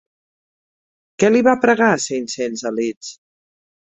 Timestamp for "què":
1.23-1.29